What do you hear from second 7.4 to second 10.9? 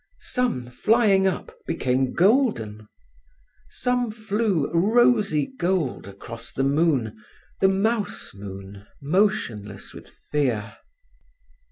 the mouse moon motionless with fear.